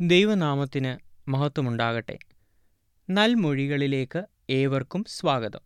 [0.00, 0.98] ദൈവനാമത്തിന്
[1.30, 2.18] മഹത്വമുണ്ടാകട്ടെ.
[3.10, 5.60] നൽമൊഴികളിലേക്ക് ഏവർക്കും സ്വാഗതം.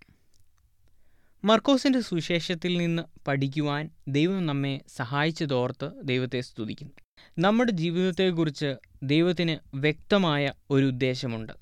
[1.44, 6.92] മർക്കോസിന്റെ സുവിശേഷത്തിൽ നിന്ന് പഠിക്കുവാൻ ദൈവം നമ്മെ സഹായിച്ചതോർത്ത് ദൈവത്തെ സ്തുതിക്കുന്നു.
[7.38, 11.52] നമ്മുടെ ജീവിതത്തെക്കുറിച്ച് ദൈവത്തിന് വ്യക്തമായ ഒരു ഉദ്ദേശമുണ്ട്.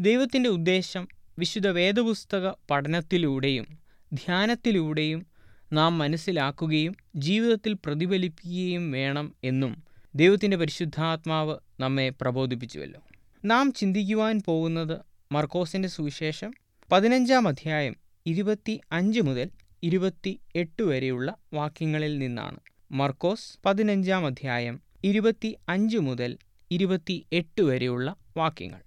[0.00, 1.08] ദൈവത്തിന്റെ ഉദ്ദേശം
[1.38, 3.66] വിശുദ്ധ വേദപുസ്തക പഠനത്തിലൂടെയും
[4.14, 5.26] ധ്യാനത്തിലൂടെയും
[5.72, 9.82] നാം മനസ്സിലാക്കുകയും ജീവിതത്തിൽ പ്രതിഫലിപ്പിക്കുകയും വേണം എന്നും
[10.14, 13.00] ദൈവത്തിന്റെ പരിശുദ്ധാത്മാവ് നമ്മെ പ്രബോധിപ്പിച്ചുവല്ലോ.
[13.44, 14.98] നാം ചിന്തിക്കുവാൻ പോകുന്നത്
[15.32, 16.54] മർക്കോസിന്റെ സുവിശേഷം
[16.92, 17.96] പതിനഞ്ചാം അധ്യായം
[18.26, 19.50] ഇരുപത്തി അഞ്ച് മുതൽ
[19.82, 22.58] ഇരുപത്തി എട്ട് വരെയുള്ള വാക്യങ്ങളിൽ നിന്നാണ്.
[22.92, 26.38] മർക്കോസ് പതിനഞ്ചാം അധ്യായം ഇരുപത്തി അഞ്ച് മുതൽ
[26.70, 28.80] ഇരുപത്തി എട്ട് വരെയുള്ള വാക്യങ്ങൾ.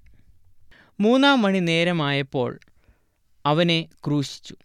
[0.99, 2.59] മൂന്നാം മണി നേരമായപ്പോൾ
[3.45, 4.55] അവനെ ക്രൂശിച്ചു.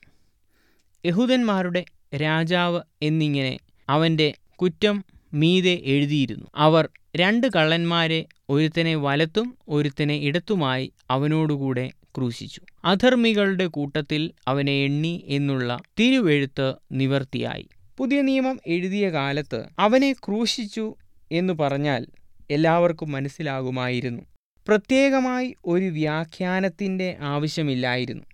[1.07, 1.85] യഹൂദന്മാരുടെ
[2.17, 5.05] രാജാവ് എന്നിങ്ങനെ അവന്റെ കുറ്റം
[5.35, 6.47] മീതെ എഴുതിയിരുന്നു.
[6.55, 12.61] അവർ രണ്ട് കള്ളന്മാരെ ഒരുത്തനെ വലത്തും ഒരുത്തനെ ഇടത്തുമായി അവനോടുകൂടെ ക്രൂശിച്ചു.
[12.85, 17.69] അധർമ്മികളുടെ കൂട്ടത്തിൽ അവനെ എണ്ണി എന്നുള്ള തിരുവെഴുത്ത് നിവർത്തിയായി.
[17.99, 20.95] പുതിയ നിയമം എഴുതിയ കാലത്ത് അവനെ ക്രൂശിച്ചു
[21.33, 22.07] എന്ന് പറഞ്ഞാൽ
[22.51, 24.23] എല്ലാവർക്കും മനസ്സിലാകുമായിരുന്നു.
[24.69, 28.25] പ്രത്യേകമായി ഒരു വ്യാഖ്യാനത്തിന്റെ ആവശ്യമില്ലായിരുന്നു.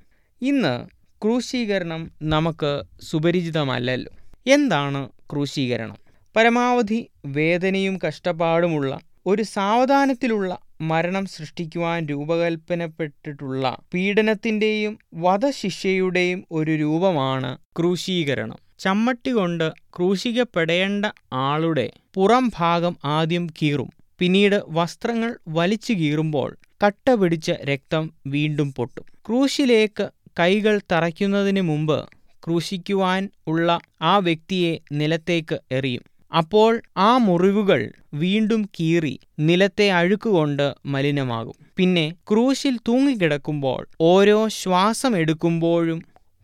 [0.43, 0.87] ഇന്ന്
[1.23, 4.13] ക്രൂശീകരണം നമുക്ക് സുപരിചിതമല്ലല്ലോ.
[4.53, 6.06] എന്താണ് ക്രൂശീകരണം?
[6.37, 18.59] പരമാവധി വേദനയും കഷ്ടപ്പാടുമുള്ള ഒരു സാവധാനത്തിലുള്ള മരണം സൃഷ്ടിക്കുവാൻ രൂപകൽപ്പനപ്പെട്ടിട്ടുള്ള പീഡനത്തിന്റെയും വധശിക്ഷയുടെയും ഒരു രൂപമാണ് ക്രൂശീകരണം.
[18.79, 23.91] ചമ്മട്ടി കൊണ്ട് ക്രൂശിക്കപ്പെടേണ്ട ആളുടെ പുറം ഭാഗം ആദ്യം കീറും.
[24.19, 29.05] പിന്നീട് വസ്ത്രങ്ങൾ വലിച്ചു കീറുമ്പോൾ കട്ട പിടിച്ച രക്തം വീണ്ടും പൊട്ടും.
[29.27, 30.09] ക്രൂശിലേക്ക്
[30.41, 32.09] കൈകൾ തറയ്ക്കുന്നതിന് മുമ്പ്
[32.45, 36.16] ക്രൂശിക്കുവാൻ ഉള്ള ആ വ്യക്തിയെ നിലത്തേക്ക് എറിയും.
[36.33, 41.55] അപ്പോൾ ആ മുറിവുകൾ വീണ്ടും കീറി നിലത്തെ അഴുക്കുകൊണ്ട് മലിനമാകും.
[41.77, 46.03] പിന്നെ ക്രൂശിൽ തൂങ്ങിക്കിടക്കുമ്പോൾ ഓരോ ശ്വാസം എടുക്കുമ്പോഴും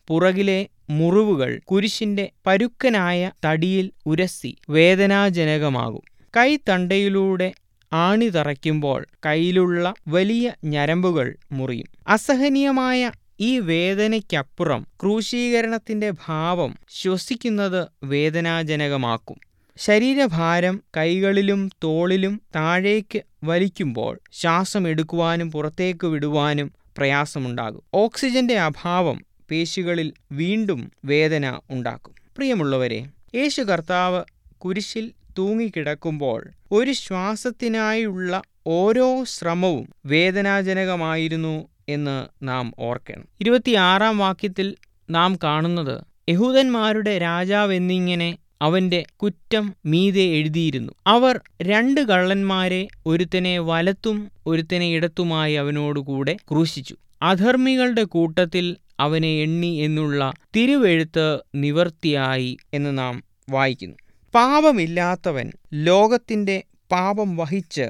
[0.08, 6.02] പുറകിലെ മുറിവുകൾ കുരിശിന്റെ പരുക്കനായ തടിയിൽ ഉരസി വേദനാജനകമാകും.
[6.36, 7.52] കൈത്തണ്ടയിലൂടെ
[7.92, 11.86] ആണി തറയ്ക്കുമ്പോൾ കയ്യിലുള്ള വലിയ ഞരമ്പുകൾ മുറിയും.
[12.08, 13.10] അസഹനീയമായ
[13.40, 19.51] ഈ വേദനയ്ക്കപ്പുറം ക്രൂശീകരണത്തിന്റെ ഭാവം ശ്വസിക്കുന്നത് വേദനാജനകമാക്കും.
[19.76, 27.82] ശരീരഭാരം കൈകളിലും തോളിലും താഴേക്ക് വലിക്കുമ്പോൾ ശ്വാസം എടുക്കുവാനും പുറത്തേക്ക് വിടുവാനും പ്രയാസമുണ്ടാകും.
[27.94, 32.14] ഓക്സിജന്റെ അഭാവം പേശികളിൽ വീണ്ടും വേദന ഉണ്ടാക്കും.
[32.36, 34.24] പ്രിയമുള്ളവരെ യേശു കർത്താവ്
[34.58, 43.28] കുരിശിൽ തൂങ്ങിക്കിടക്കുമ്പോൾ ഒരു ശ്വാസത്തിനായുള്ള ഓരോ ശ്രമവും വേദനാജനകമായിരുന്നു എന്ന് നാം ഓർക്കണം.
[43.40, 44.76] ഇരുപത്തിയാറാം വാക്യത്തിൽ
[45.10, 50.92] നാം കാണുന്നത് യഹൂദന്മാരുടെ രാജാവെന്നിങ്ങനെ അവന്റെ കുറ്റം മീതെ എഴുതിയിരുന്നു.
[51.06, 56.96] അവർ രണ്ട് കള്ളന്മാരെ ഒരുത്തനെ വലത്തും ഒരുത്തനെ ഇടത്തുമായി അവനോടുകൂടെ ക്രൂശിച്ചു.
[57.22, 58.66] അധർമ്മികളുടെ കൂട്ടത്തിൽ
[59.00, 63.16] അവനെ എണ്ണി എന്നുള്ള തിരുവെഴുത്ത് നിവർത്തിയായി എന്ന് നാം
[63.50, 63.96] വായിക്കുന്നു.
[64.34, 66.56] പാപമില്ലാത്തവൻ ലോകത്തിന്റെ
[66.90, 67.86] പാപം വഹിച്ച്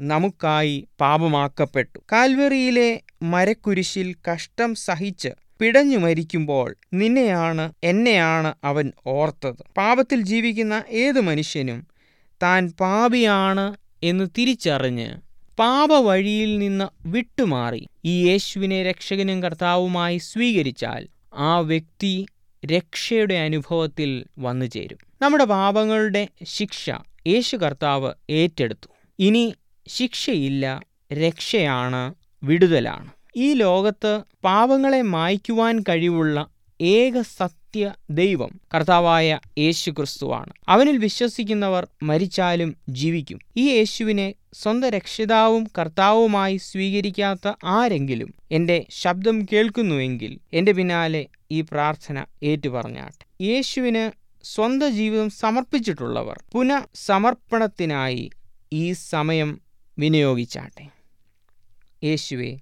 [0.00, 1.98] നമുക്കായി പാപമാക്കപ്പെട്ടു.
[2.12, 2.90] കാൽവറിയിലെ
[3.22, 5.28] മരക്കുരിശിൽ കഷ്ടം സഹിച്ച്
[5.60, 9.62] പിടഞ്ഞു മരിക്കുമ്പോൾ നിന്നെയാണ് എന്നെയാണ് അവൻ ഓർത്തത്.
[9.76, 11.86] പാപത്തിൽ ജീവിക്കുന്ന ഏത് മനുഷ്യനും
[12.42, 15.08] താൻ പാപിയാണ് എന്ന് തിരിച്ചറിഞ്ഞ്
[15.58, 22.26] പാപവഴിയിൽ നിന്ന് വിട്ടുമാറി ഈ യേശുവിനെ രക്ഷകനും കർത്താവുമായി സ്വീകരിച്ചാൽ ആ വ്യക്തി
[22.72, 24.98] രക്ഷയുടെ അനുഭവത്തിൽ വന്നു ചേരും.
[25.22, 26.90] നമ്മുടെ പാപങ്ങളുടെ ശിക്ഷ
[27.26, 28.88] യേശു കർത്താവ് ഏറ്റെടുത്തു.
[29.18, 29.54] ഇനി
[29.86, 30.80] ശിക്ഷയില്ല
[31.12, 33.19] രക്ഷയാണ് വിടുതലാണ്.
[33.36, 36.46] ഈ ലോകത്ത് പാപങ്ങളെ മായ്ക്കുവാൻ കഴിവുള്ള
[36.80, 43.40] ഏക സത്യ ദൈവം കർത്താവായ യേശു ക്രിസ്തുവാണ് അവനിൽ വിശ്വസിക്കുന്നവർ മരിച്ചാലും ജീവിക്കും.
[43.56, 53.44] ഈ യേശുവിനെ സ്വന്തം രക്ഷിതാവും കർത്താവുമായി സ്വീകരിക്കാത്ത ആരെങ്കിലും എന്റെ ശബ്ദം കേൾക്കുന്നുവെങ്കിൽ എന്റെ പിന്നാലെ ഈ പ്രാർത്ഥന ഏറ്റുപറഞ്ഞാട്ടെ.
[53.44, 54.10] യേശുവിന്
[54.44, 58.30] സ്വന്തം ജീവിതം സമർപ്പിച്ചിട്ടുള്ളവർ പുനഃസമർപ്പണത്തിനായി
[58.72, 59.60] ഈ സമയം
[59.98, 60.88] വിനിയോഗിച്ചാട്ടെ.
[62.04, 62.58] യേശുവെ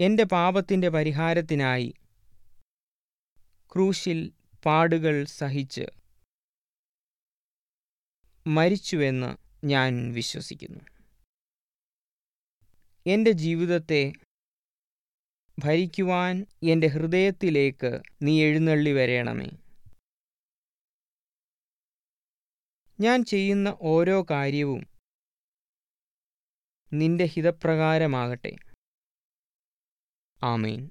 [0.00, 1.94] എന്റെ പാപത്തിന്റെ പരിഹാരത്തിനായി
[3.72, 4.32] ക്രൂശിൽ
[4.64, 5.86] പാടുകൾ സഹിച്ച്
[8.46, 9.36] മരിച്ചുവെന്ന്
[9.66, 10.80] ഞാൻ വിശ്വസിക്കുന്നു.
[13.06, 14.12] എന്റെ ജീവിതത്തെ
[15.58, 19.50] ഭരിക്കുവാൻ എന്റെ ഹൃദയത്തിലേക്ക് നീ എഴുന്നള്ളി വരേണമേ.
[23.00, 24.82] ഞാൻ ചെയ്യുന്ന ഓരോ കാര്യവും
[26.92, 28.69] നിന്റെ ഹിതപ്രകാരമാകട്ടെ.
[30.42, 30.90] Amen.